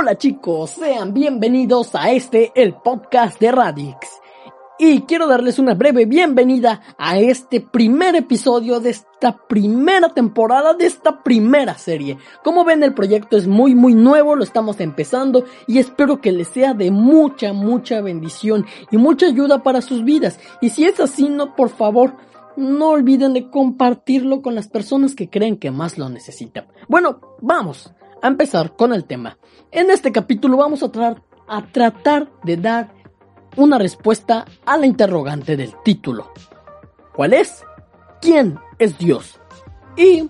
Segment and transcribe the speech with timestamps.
[0.00, 3.96] Hola chicos, sean bienvenidos a este, el podcast de Radix.
[4.78, 10.86] Y quiero darles una breve bienvenida a este primer episodio de esta primera temporada de
[10.86, 12.16] esta primera serie.
[12.44, 16.46] Como ven el proyecto es muy muy nuevo, lo estamos empezando y espero que les
[16.46, 20.38] sea de mucha mucha bendición y mucha ayuda para sus vidas.
[20.60, 22.14] Y si es así, no por favor,
[22.56, 26.68] no olviden de compartirlo con las personas que creen que más lo necesitan.
[26.86, 29.38] Bueno, vamos a empezar con el tema.
[29.70, 30.90] En este capítulo vamos a,
[31.72, 32.92] tratar de dar
[33.56, 36.32] una respuesta a la interrogante del título.
[37.14, 37.64] ¿Cuál es?
[38.20, 39.38] ¿Quién es Dios?
[39.96, 40.28] Y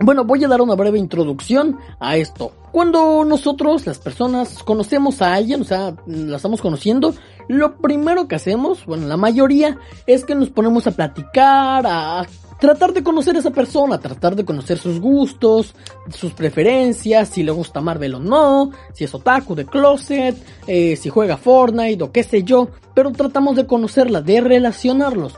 [0.00, 2.52] bueno, voy a dar una breve introducción a esto.
[2.72, 7.14] Cuando nosotros, las personas, conocemos a alguien, o sea, la estamos conociendo,
[7.48, 12.26] lo primero que hacemos, bueno, la mayoría, es que nos ponemos a platicar, a
[12.62, 15.74] tratar de conocer a esa persona, tratar de conocer sus gustos,
[16.10, 20.36] sus preferencias, si le gusta Marvel o no, si es otaku de closet,
[20.68, 25.34] eh, si juega Fortnite o qué sé yo, pero tratamos de conocerla, de relacionarlos.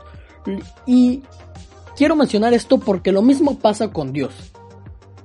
[0.85, 1.23] Y
[1.97, 4.31] quiero mencionar esto porque lo mismo pasa con Dios.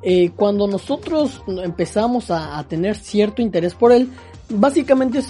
[0.02, 4.08] Eh, cuando nosotros empezamos a, tener cierto interés por Él,
[4.48, 5.20] básicamente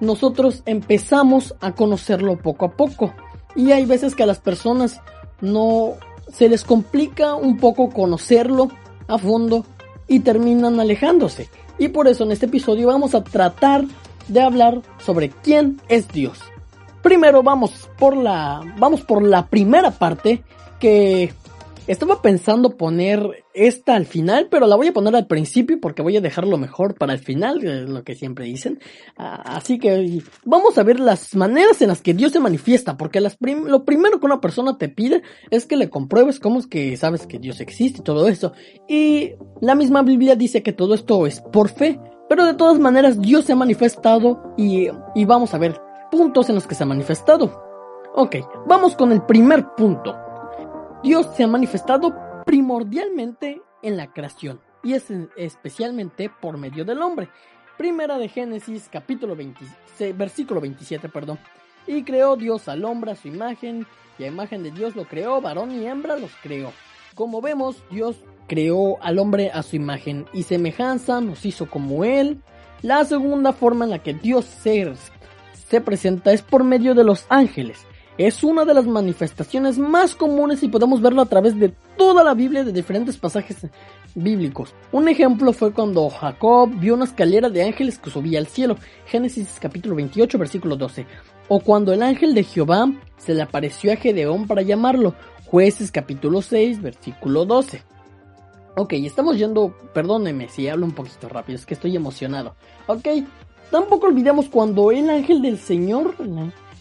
[0.00, 3.14] nosotros empezamos a conocerlo poco a poco.
[3.56, 5.00] Y hay veces que a las personas
[5.40, 5.96] no
[6.32, 8.68] se les complica un poco conocerlo
[9.06, 9.64] a fondo
[10.06, 11.48] y terminan alejándose.
[11.78, 13.84] Y por eso en este episodio vamos a tratar
[14.28, 16.38] de hablar sobre quién es Dios.
[17.02, 20.42] Primero vamos por la vamos por la primera parte
[20.80, 21.32] que
[21.88, 26.16] estaba pensando poner esta al final, pero la voy a poner al principio porque voy
[26.16, 28.78] a dejarlo mejor para el final, es lo que siempre dicen.
[29.16, 33.84] Así que vamos a ver las maneras en las que Dios se manifiesta, porque lo
[33.84, 37.38] primero que una persona te pide es que le compruebes cómo es que sabes que
[37.38, 38.52] Dios existe y todo eso.
[38.86, 43.20] Y la misma Biblia dice que todo esto es por fe, pero de todas maneras
[43.20, 46.86] Dios se ha manifestado y, y vamos a ver puntos en los que se ha
[46.86, 47.62] manifestado.
[48.14, 50.27] Ok, vamos con el primer punto.
[51.02, 52.12] Dios se ha manifestado
[52.44, 57.28] primordialmente en la creación y es especialmente por medio del hombre.
[57.76, 61.38] Primera de Génesis capítulo 26, versículo 27, perdón.
[61.86, 63.86] Y creó Dios al hombre a su imagen,
[64.18, 66.72] y a imagen de Dios lo creó, varón y hembra los creó.
[67.14, 68.16] Como vemos, Dios
[68.48, 72.42] creó al hombre a su imagen y semejanza, nos hizo como él.
[72.82, 77.86] La segunda forma en la que Dios se presenta es por medio de los ángeles
[78.18, 82.34] es una de las manifestaciones más comunes y podemos verlo a través de toda la
[82.34, 83.58] Biblia de diferentes pasajes
[84.16, 84.74] bíblicos.
[84.90, 88.76] Un ejemplo fue cuando Jacob vio una escalera de ángeles que subía al cielo,
[89.06, 91.06] Génesis capítulo 28 versículo 12,
[91.46, 95.14] o cuando el ángel de Jehová se le apareció a Gedeón para llamarlo,
[95.46, 97.82] Jueces capítulo 6 versículo 12.
[98.76, 102.56] Ok, estamos yendo, perdóneme si hablo un poquito rápido, es que estoy emocionado.
[102.88, 103.06] Ok,
[103.70, 106.16] tampoco olvidemos cuando el ángel del Señor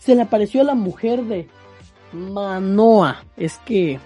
[0.07, 1.50] se le apareció a la mujer de
[2.13, 3.25] Manoa.
[3.35, 4.00] Es que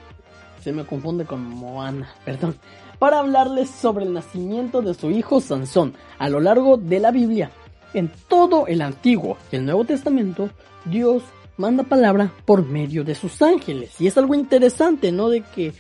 [0.64, 2.56] se me confunde con Moana, perdón.
[2.98, 7.52] Para hablarles sobre el nacimiento de su hijo Sansón a lo largo de la Biblia.
[7.94, 10.50] En todo el Antiguo y el Nuevo Testamento,
[10.86, 11.22] Dios
[11.58, 14.02] manda palabra por medio de sus ángeles.
[14.02, 15.30] Y es algo interesante, ¿no?
[15.30, 15.72] De que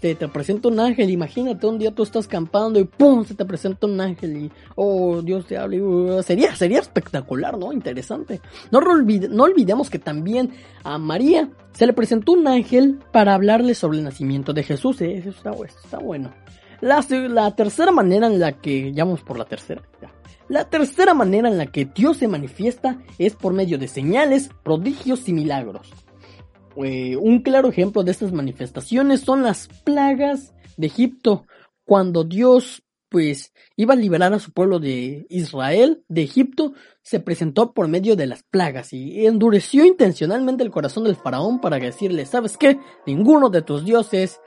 [0.00, 3.24] te, te presenta un ángel, imagínate un día tú estás campando y ¡pum!
[3.24, 7.58] se te presenta un ángel y oh Dios te habla y uh, sería, sería espectacular,
[7.58, 7.72] ¿no?
[7.72, 8.40] Interesante.
[8.70, 10.52] No, no olvidemos que también
[10.84, 15.18] a María se le presentó un ángel para hablarle sobre el nacimiento de Jesús, ¿eh?
[15.18, 16.32] eso está, está bueno.
[16.80, 19.82] La, la, tercera manera en la que, llamamos por la tercera,
[20.48, 25.28] La tercera manera en la que Dios se manifiesta es por medio de señales, prodigios
[25.28, 25.92] y milagros.
[26.84, 31.46] Eh, un claro ejemplo de estas manifestaciones son las plagas de Egipto,
[31.84, 37.72] cuando Dios pues iba a liberar a su pueblo de Israel de Egipto, se presentó
[37.72, 42.58] por medio de las plagas y endureció intencionalmente el corazón del faraón para decirle, ¿sabes
[42.58, 42.78] qué?
[43.06, 44.40] Ninguno de tus dioses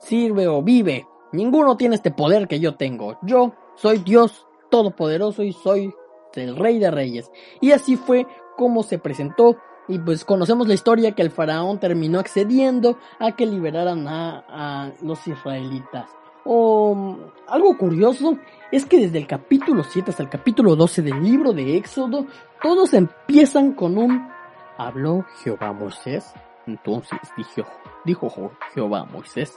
[0.00, 3.18] sirve o vive, ninguno tiene este poder que yo tengo.
[3.22, 5.94] Yo soy Dios todopoderoso y soy
[6.34, 7.30] el rey de reyes.
[7.60, 8.26] Y así fue
[8.56, 9.56] como se presentó
[9.88, 15.26] y pues conocemos la historia que el faraón terminó accediendo a que liberaran a, los
[15.26, 16.08] israelitas.
[16.44, 17.16] O
[17.48, 18.36] algo curioso
[18.70, 22.26] es que desde el capítulo 7 hasta el capítulo 12 del libro de Éxodo,
[22.60, 24.28] todos empiezan con un
[24.76, 26.32] habló Jehová Moisés.
[26.66, 27.68] Entonces dijo,
[28.04, 29.56] dijo Jehová Moisés.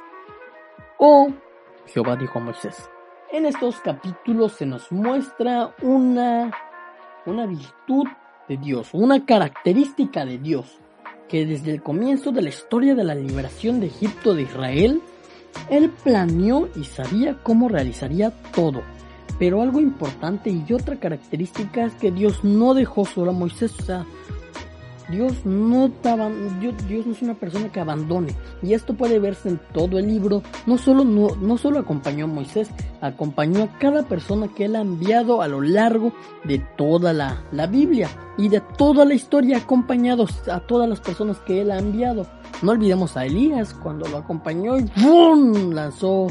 [0.98, 1.30] O
[1.88, 2.90] Jehová dijo a Moisés.
[3.32, 6.52] En estos capítulos se nos muestra una,
[7.26, 8.06] una virtud
[8.48, 10.80] de Dios, una característica de Dios,
[11.28, 15.02] que desde el comienzo de la historia de la liberación de Egipto de Israel,
[15.70, 18.82] él planeó y sabía cómo realizaría todo.
[19.40, 23.74] Pero algo importante y otra característica es que Dios no dejó solo a Moisés.
[23.80, 24.06] O sea,
[25.10, 25.92] Dios no,
[26.60, 28.36] Dios, Dios no es una persona que abandone.
[28.62, 30.42] Y esto puede verse en todo el libro.
[30.66, 32.70] No solo, no, no solo acompañó a Moisés,
[33.02, 36.14] acompañó a cada persona que él ha enviado a lo largo
[36.44, 38.10] de toda la, la Biblia.
[38.38, 42.28] Y de toda la historia acompañado a todas las personas que él ha enviado.
[42.62, 44.90] No olvidemos a Elías cuando lo acompañó y
[45.74, 46.28] lanzó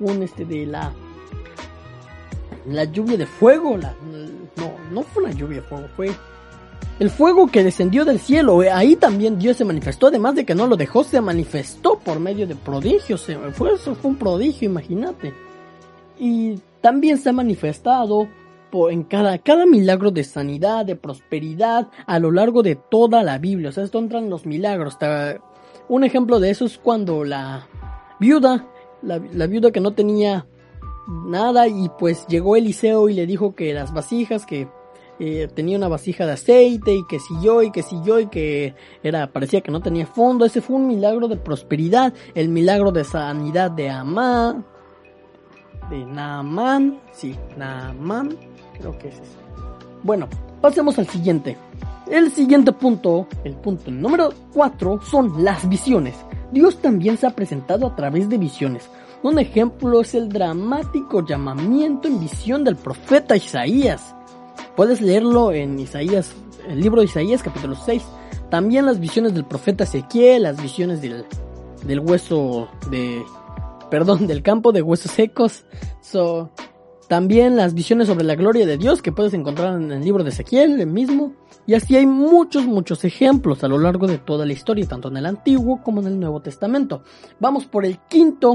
[0.00, 0.92] un este de la
[2.66, 3.76] la lluvia de fuego.
[3.76, 6.10] No, no fue una lluvia de fuego, fue
[6.98, 10.54] el fuego que descendió del cielo, eh, ahí también Dios se manifestó, además de que
[10.54, 15.32] no lo dejó, se manifestó por medio de prodigios, fue, eso fue un prodigio, imagínate.
[16.18, 18.28] Y también se ha manifestado
[18.90, 23.70] en cada, cada milagro de sanidad, de prosperidad, a lo largo de toda la Biblia.
[23.70, 24.98] O sea, esto entran los milagros.
[25.88, 27.66] Un ejemplo de eso es cuando la
[28.20, 28.66] viuda,
[29.02, 30.46] la, la viuda que no tenía
[31.08, 34.68] nada y pues llegó Eliseo y le dijo que las vasijas que
[35.20, 39.26] eh, tenía una vasija de aceite y que siguió y que siguió y que era
[39.32, 40.44] parecía que no tenía fondo.
[40.44, 44.64] Ese fue un milagro de prosperidad, el milagro de sanidad de Amán,
[45.90, 48.36] de Naamán, sí, Naamán,
[48.78, 49.20] creo que es.
[50.02, 50.28] Bueno,
[50.60, 51.56] pasemos al siguiente.
[52.10, 56.14] El siguiente punto, el punto número 4, son las visiones.
[56.52, 58.88] Dios también se ha presentado a través de visiones.
[59.22, 64.14] Un ejemplo es el dramático llamamiento en visión del profeta Isaías.
[64.78, 66.36] Puedes leerlo en Isaías,
[66.68, 68.00] el libro de Isaías capítulo 6.
[68.48, 71.24] También las visiones del profeta Ezequiel, las visiones del,
[71.84, 73.20] del hueso de,
[73.90, 75.64] perdón, del campo de huesos secos.
[76.00, 76.52] So,
[77.08, 80.30] también las visiones sobre la gloria de Dios que puedes encontrar en el libro de
[80.30, 81.32] Ezequiel, el mismo.
[81.66, 85.16] Y así hay muchos, muchos ejemplos a lo largo de toda la historia, tanto en
[85.16, 87.02] el Antiguo como en el Nuevo Testamento.
[87.40, 88.54] Vamos por el quinto,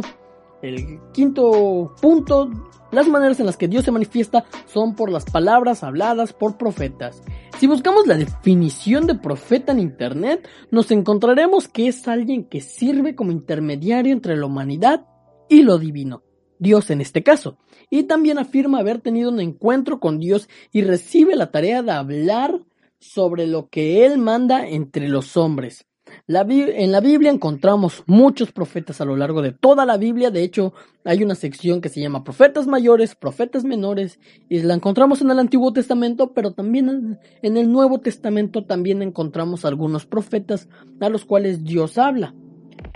[0.63, 2.49] el quinto punto
[2.91, 7.23] las maneras en las que Dios se manifiesta son por las palabras habladas por profetas.
[7.57, 13.15] Si buscamos la definición de profeta en Internet, nos encontraremos que es alguien que sirve
[13.15, 15.07] como intermediario entre la humanidad
[15.49, 16.23] y lo divino.
[16.59, 17.57] Dios en este caso.
[17.89, 22.59] Y también afirma haber tenido un encuentro con Dios y recibe la tarea de hablar
[22.99, 25.87] sobre lo que Él manda entre los hombres
[26.27, 30.31] en la Biblia encontramos muchos profetas a lo largo de toda la Biblia.
[30.31, 30.73] De hecho,
[31.03, 34.19] hay una sección que se llama profetas mayores, profetas menores,
[34.49, 39.65] y la encontramos en el Antiguo Testamento, pero también en el Nuevo Testamento también encontramos
[39.65, 40.69] algunos profetas
[40.99, 42.33] a los cuales Dios habla.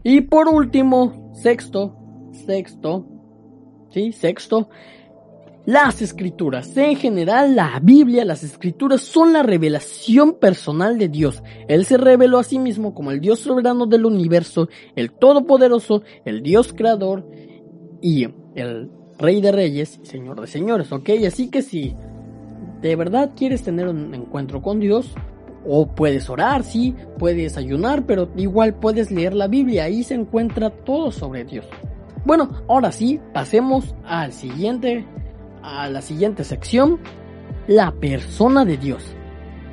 [0.04, 1.98] Y por último, sexto,
[2.46, 3.08] sexto,
[3.90, 4.70] sí, sexto,
[5.68, 11.44] las escrituras, en general la Biblia, las escrituras son la revelación personal de Dios.
[11.68, 16.42] Él se reveló a sí mismo como el Dios soberano del universo, el Todopoderoso, el
[16.42, 17.30] Dios creador
[18.02, 21.10] y el Rey de Reyes y Señor de Señores, ¿ok?
[21.28, 21.94] Así que si
[22.82, 25.14] de verdad quieres tener un encuentro con Dios,
[25.66, 30.70] o puedes orar, sí, puedes ayunar, pero igual puedes leer la Biblia, ahí se encuentra
[30.70, 31.66] todo sobre Dios.
[32.24, 35.06] Bueno, ahora sí, pasemos al siguiente
[35.68, 37.00] a la siguiente sección,
[37.68, 39.04] la persona de Dios.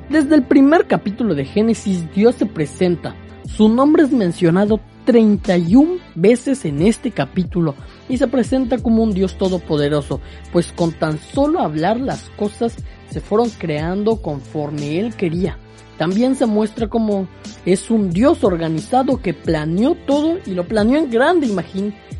[0.09, 3.15] Desde el primer capítulo de Génesis Dios se presenta.
[3.45, 7.75] Su nombre es mencionado 31 veces en este capítulo
[8.09, 10.19] y se presenta como un Dios todopoderoso,
[10.51, 12.75] pues con tan solo hablar las cosas
[13.09, 15.57] se fueron creando conforme Él quería.
[15.97, 17.27] También se muestra como
[17.65, 21.47] es un Dios organizado que planeó todo y lo planeó en grande,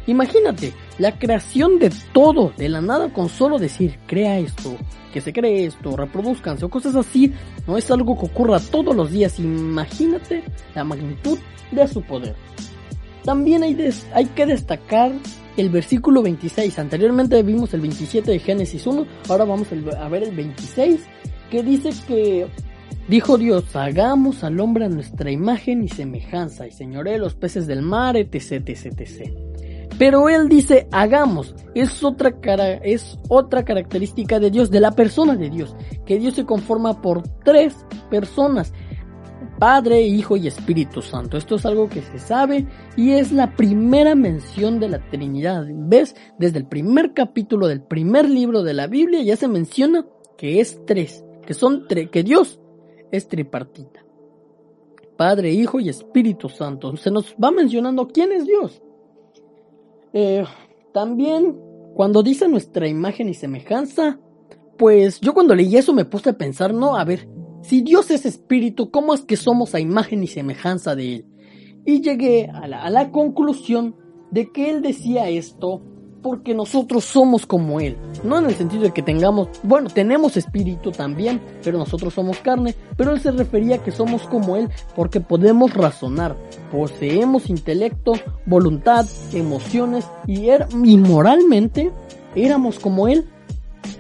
[0.08, 4.77] imagínate, la creación de todo, de la nada con solo decir, crea esto,
[5.13, 7.34] que se cree esto, reproduzcanse o cosas así,
[7.67, 11.38] no es algo que ocurra todos los días, imagínate la magnitud
[11.72, 12.36] de su poder.
[13.25, 13.77] También hay,
[14.13, 15.12] hay que destacar
[15.58, 19.67] el versículo 26, anteriormente vimos el 27 de Génesis 1, ahora vamos
[20.00, 21.01] a ver el 26,
[21.50, 22.48] que dice que
[23.07, 27.83] Dijo Dios, hagamos al hombre a nuestra imagen y semejanza, y señoré los peces del
[27.83, 29.31] mar, etc, etc, etc.
[30.00, 31.53] Pero él dice, hagamos.
[31.75, 35.75] Es otra, cara, es otra característica de Dios, de la persona de Dios.
[36.05, 37.75] Que Dios se conforma por tres
[38.09, 38.74] personas.
[39.59, 41.38] Padre, Hijo y Espíritu Santo.
[41.38, 42.65] Esto es algo que se sabe
[42.97, 45.65] y es la primera mención de la Trinidad.
[45.69, 46.15] ¿Ves?
[46.39, 50.05] Desde el primer capítulo del primer libro de la Biblia ya se menciona
[50.38, 51.24] que es tres.
[51.45, 52.59] Que son tres, que Dios
[53.15, 54.05] es tripartita.
[55.17, 56.95] Padre, Hijo y Espíritu Santo.
[56.98, 58.81] Se nos va mencionando quién es Dios.
[60.13, 60.43] Eh,
[60.93, 61.57] también,
[61.93, 64.19] cuando dice nuestra imagen y semejanza,
[64.77, 67.27] pues yo cuando leí eso me puse a pensar, no, a ver,
[67.62, 71.25] si Dios es espíritu, ¿cómo es que somos a imagen y semejanza de Él?
[71.86, 73.95] Y llegué a la, a la conclusión
[74.31, 75.81] de que Él decía esto
[76.25, 77.96] porque nosotros somos como Él.
[78.24, 82.74] No en el sentido de que tengamos, bueno, tenemos espíritu también, pero nosotros somos carne.
[82.98, 86.36] Pero Él se refería a que somos como Él porque podemos razonar,
[86.72, 88.13] poseemos intelecto,
[88.48, 91.91] voluntad, emociones y, er, y moralmente
[92.34, 93.29] éramos como Él,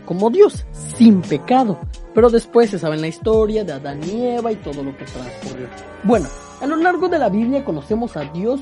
[0.07, 0.65] como Dios,
[0.97, 1.77] sin pecado.
[2.15, 5.67] Pero después se sabe la historia de Adán y Eva y todo lo que transcurrió.
[6.01, 6.27] Bueno,
[6.59, 8.61] a lo largo de la Biblia conocemos a Dios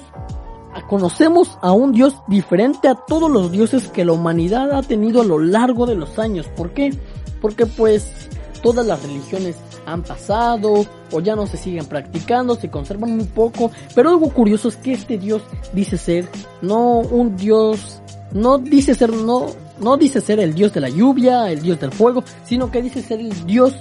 [0.89, 5.25] conocemos a un Dios diferente a todos los dioses que la humanidad ha tenido a
[5.25, 6.47] lo largo de los años.
[6.55, 6.93] ¿Por qué?
[7.41, 8.29] Porque pues
[8.61, 13.71] todas las religiones han pasado o ya no se siguen practicando, se conservan muy poco,
[13.93, 15.41] pero algo curioso es que este Dios
[15.73, 16.27] dice ser
[16.61, 18.01] no un Dios,
[18.31, 19.47] no dice ser no
[19.79, 23.01] no dice ser el Dios de la lluvia, el Dios del fuego, sino que dice
[23.01, 23.75] ser el Dios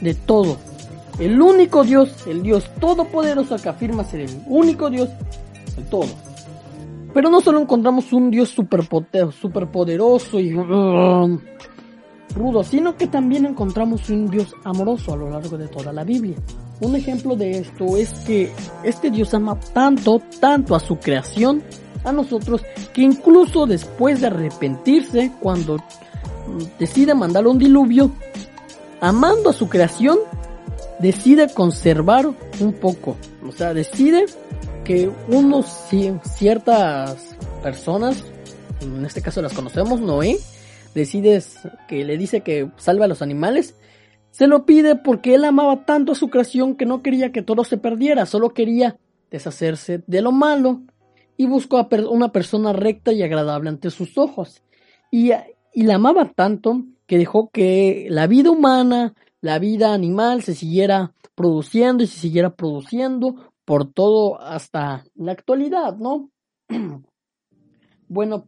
[0.00, 0.58] de todo.
[1.18, 5.08] El único Dios, el Dios todopoderoso que afirma ser el único Dios
[5.76, 6.25] de todo.
[7.16, 11.40] Pero no solo encontramos un dios superpoderoso y um,
[12.34, 16.36] rudo, sino que también encontramos un dios amoroso a lo largo de toda la Biblia.
[16.82, 21.62] Un ejemplo de esto es que este dios ama tanto, tanto a su creación,
[22.04, 22.60] a nosotros,
[22.92, 25.78] que incluso después de arrepentirse, cuando
[26.78, 28.10] decide mandar un diluvio,
[29.00, 30.18] amando a su creación,
[30.98, 32.26] decide conservar
[32.60, 33.16] un poco.
[33.48, 34.26] O sea, decide
[34.86, 35.66] que unos
[36.36, 38.22] ciertas personas,
[38.80, 40.38] en este caso las conocemos, Noé,
[40.94, 43.74] decides que le dice que salve a los animales,
[44.30, 47.64] se lo pide porque él amaba tanto a su creación que no quería que todo
[47.64, 48.96] se perdiera, solo quería
[49.28, 50.82] deshacerse de lo malo
[51.36, 54.62] y buscó a una persona recta y agradable ante sus ojos.
[55.10, 55.32] Y,
[55.74, 61.12] y la amaba tanto que dejó que la vida humana, la vida animal se siguiera
[61.34, 66.30] produciendo y se siguiera produciendo por todo hasta la actualidad, ¿no?
[68.08, 68.46] bueno,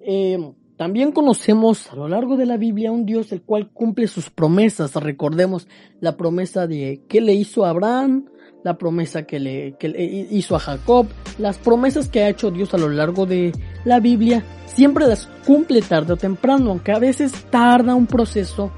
[0.00, 4.28] eh, también conocemos a lo largo de la Biblia un Dios el cual cumple sus
[4.28, 4.94] promesas.
[4.96, 5.68] Recordemos
[6.00, 8.26] la promesa de que le hizo a Abraham,
[8.64, 11.06] la promesa que le, que le hizo a Jacob,
[11.38, 13.52] las promesas que ha hecho Dios a lo largo de
[13.84, 18.72] la Biblia, siempre las cumple tarde o temprano, aunque a veces tarda un proceso,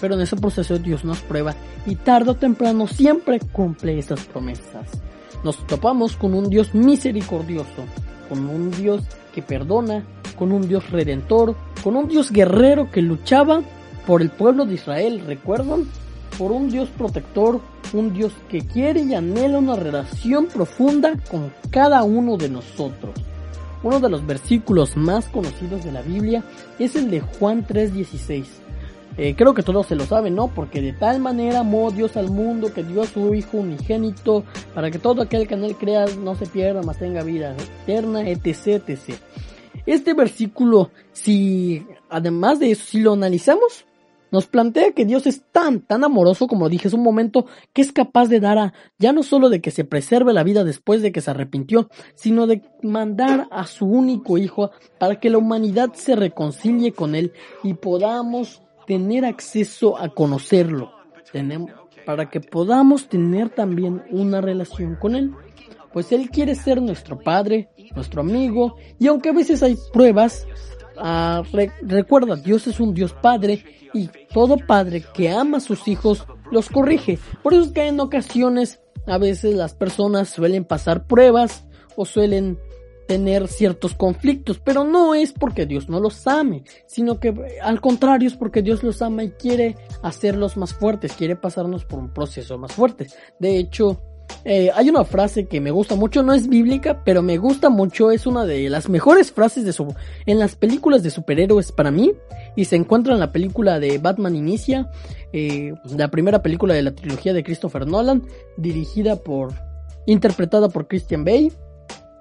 [0.00, 5.05] pero en ese proceso Dios nos prueba y tarde o temprano siempre cumple esas promesas
[5.44, 7.84] nos topamos con un Dios misericordioso,
[8.28, 9.02] con un Dios
[9.34, 10.04] que perdona,
[10.36, 13.62] con un Dios redentor, con un Dios guerrero que luchaba
[14.06, 15.84] por el pueblo de Israel, ¿recuerdan?
[16.38, 17.60] Por un Dios protector,
[17.92, 23.14] un Dios que quiere y anhela una relación profunda con cada uno de nosotros.
[23.82, 26.44] Uno de los versículos más conocidos de la Biblia
[26.78, 28.65] es el de Juan 3:16
[29.18, 30.48] eh, creo que todos se lo saben, ¿no?
[30.48, 34.44] Porque de tal manera amó Dios al mundo que dio a su Hijo unigénito
[34.74, 38.28] para que todo aquel que en él crea no se pierda, mas tenga vida eterna,
[38.28, 39.14] etc, etc.
[39.86, 43.86] Este versículo, si además de eso, si lo analizamos,
[44.30, 47.92] nos plantea que Dios es tan, tan amoroso, como dije hace un momento, que es
[47.92, 51.12] capaz de dar a, ya no solo de que se preserve la vida después de
[51.12, 56.16] que se arrepintió, sino de mandar a su único Hijo para que la humanidad se
[56.16, 57.32] reconcilie con Él
[57.62, 60.92] y podamos tener acceso a conocerlo,
[62.04, 65.32] para que podamos tener también una relación con Él.
[65.92, 70.46] Pues Él quiere ser nuestro Padre, nuestro amigo, y aunque a veces hay pruebas,
[70.98, 71.42] ah,
[71.82, 73.64] recuerda, Dios es un Dios Padre,
[73.96, 77.18] y todo padre que ama a sus hijos los corrige.
[77.42, 81.64] Por eso es que en ocasiones a veces las personas suelen pasar pruebas
[81.96, 82.58] o suelen
[83.06, 88.28] tener ciertos conflictos, pero no es porque Dios no los ame, sino que al contrario
[88.28, 92.58] es porque Dios los ama y quiere hacerlos más fuertes, quiere pasarnos por un proceso
[92.58, 93.06] más fuerte.
[93.38, 94.00] De hecho,
[94.44, 98.10] eh, hay una frase que me gusta mucho, no es bíblica, pero me gusta mucho,
[98.10, 99.92] es una de las mejores frases de su,
[100.24, 102.12] en las películas de superhéroes para mí,
[102.54, 104.90] y se encuentra en la película de Batman Inicia,
[105.32, 108.22] eh, la primera película de la trilogía de Christopher Nolan,
[108.56, 109.52] dirigida por,
[110.06, 111.52] interpretada por Christian Bale,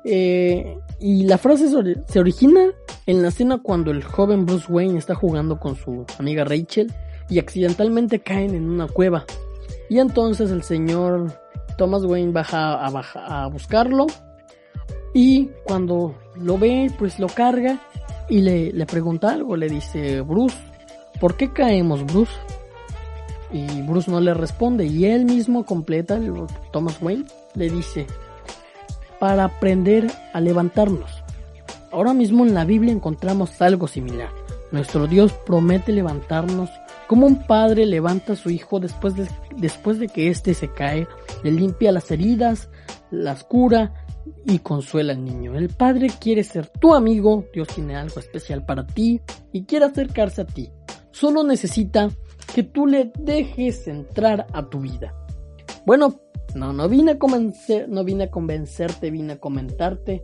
[0.07, 1.67] eh, y la frase
[2.07, 2.67] se origina
[3.07, 6.93] en la escena cuando el joven Bruce Wayne está jugando con su amiga Rachel
[7.27, 9.25] y accidentalmente caen en una cueva.
[9.89, 11.33] Y entonces el señor
[11.77, 14.05] Thomas Wayne baja a, buscarlo
[15.13, 17.79] y cuando lo ve pues lo carga
[18.29, 20.57] y le pregunta algo, le dice Bruce,
[21.19, 22.33] ¿por qué caemos Bruce?
[23.51, 26.19] Y Bruce no le responde y él mismo completa,
[26.71, 28.05] Thomas Wayne, le dice,
[29.19, 31.23] para aprender a levantarnos.
[31.91, 34.29] Ahora mismo en la Biblia encontramos algo similar.
[34.71, 36.69] Nuestro Dios promete levantarnos
[37.07, 41.07] como un padre levanta a su hijo después de, que éste se cae,
[41.43, 42.69] le limpia las heridas,
[43.11, 43.93] las cura
[44.45, 45.55] y consuela al niño.
[45.55, 50.41] El Padre quiere ser tu amigo, Dios tiene algo especial para ti y quiere acercarse
[50.41, 50.71] a ti.
[51.11, 52.09] Solo necesita
[52.53, 55.13] que tú le dejes entrar a tu vida.
[55.85, 56.21] Bueno,
[56.55, 60.23] no, no vine a convencer, no vine a convencerte, vine a comentarte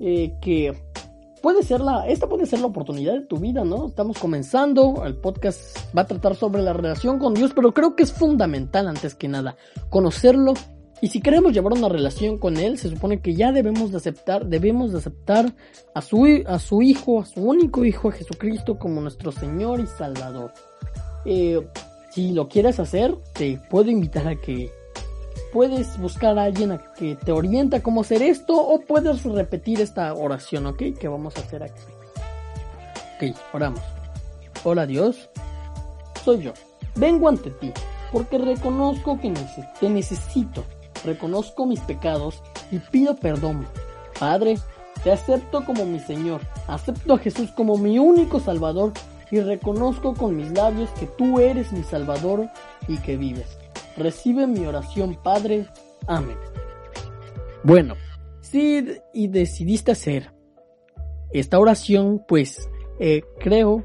[0.00, 0.74] eh, que
[1.42, 3.88] puede ser la, esta puede ser la oportunidad de tu vida, ¿no?
[3.88, 8.04] Estamos comenzando, el podcast va a tratar sobre la relación con Dios, pero creo que
[8.04, 9.56] es fundamental antes que nada
[9.90, 10.54] conocerlo
[11.02, 14.46] y si queremos llevar una relación con Él, se supone que ya debemos de aceptar,
[14.46, 15.52] debemos de aceptar
[15.94, 19.88] a su, a su Hijo, a su único Hijo, a Jesucristo, como nuestro Señor y
[19.88, 20.52] Salvador.
[21.24, 21.60] Eh,
[22.10, 24.70] si lo quieres hacer, te puedo invitar a que
[25.52, 29.80] puedes buscar a alguien a que te oriente a cómo hacer esto o puedes repetir
[29.80, 30.82] esta oración, ¿ok?
[30.98, 31.82] Que vamos a hacer aquí.
[33.16, 33.82] Ok, oramos.
[34.64, 35.28] Hola Dios,
[36.24, 36.52] soy yo.
[36.96, 37.72] Vengo ante ti
[38.10, 39.32] porque reconozco que
[39.80, 40.64] te necesito
[41.04, 43.66] reconozco mis pecados y pido perdón.
[44.18, 44.58] Padre,
[45.02, 48.92] te acepto como mi Señor, acepto a Jesús como mi único Salvador
[49.30, 52.48] y reconozco con mis labios que tú eres mi Salvador
[52.88, 53.58] y que vives.
[53.96, 55.66] Recibe mi oración, Padre.
[56.06, 56.36] Amén.
[57.64, 57.94] Bueno,
[58.40, 60.32] si y decidiste hacer
[61.32, 62.68] esta oración, pues
[62.98, 63.84] eh, creo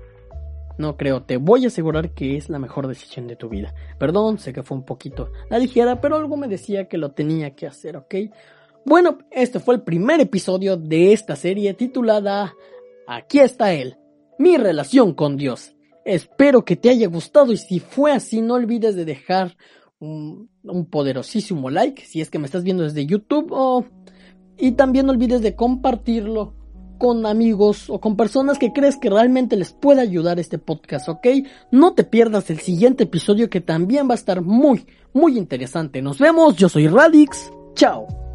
[0.77, 3.73] no creo, te voy a asegurar que es la mejor decisión de tu vida.
[3.97, 7.55] Perdón, sé que fue un poquito la ligera, pero algo me decía que lo tenía
[7.55, 8.15] que hacer, ¿ok?
[8.85, 12.53] Bueno, este fue el primer episodio de esta serie titulada
[13.07, 13.97] Aquí está él,
[14.37, 15.73] mi relación con Dios.
[16.05, 19.57] Espero que te haya gustado y si fue así no olvides de dejar
[20.00, 20.50] un,
[20.89, 23.86] poderosísimo like si es que me estás viendo desde YouTube.
[24.58, 26.56] Y también no olvides de compartirlo
[26.98, 31.27] con amigos o con personas que crees que realmente les pueda ayudar este podcast, ¿ok?
[31.72, 36.01] No te pierdas el siguiente episodio que también va a estar muy, muy interesante.
[36.01, 38.26] Nos vemos, yo soy Radix, chao.